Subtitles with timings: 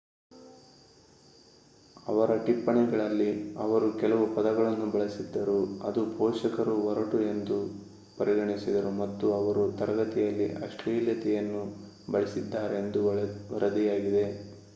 [2.05, 3.27] ಅವರ ಟಿಪ್ಪಣಿಗಳಲ್ಲಿ
[3.57, 7.57] ಅವರು ಕೆಲವು ಪದಗಳನ್ನು ಬಳಸಿದ್ದರು ಅದು ಪೋಷಕರು ಒರಟು ಎಂದು
[8.17, 11.63] ಪರಿಗಣಿಸಿದರು ಮತ್ತು ಅವರು ತರಗತಿಯಲ್ಲಿ ಅಶ್ಲೀಲತೆಯನ್ನು
[12.07, 13.01] ಬಳಸಿದ್ದಾರೆಂದು
[13.51, 14.25] ವರದಿಯಾಗಿದೆ